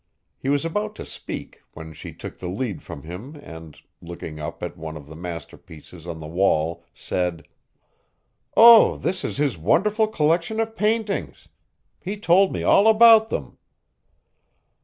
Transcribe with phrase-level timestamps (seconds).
[0.39, 4.63] He was about to speak when she took the lead from him and, looking up
[4.63, 7.47] at one of the masterpieces on the wall, said:
[8.57, 11.49] "Oh, this is his wonderful collection of paintings!
[11.99, 13.59] He told me all about them."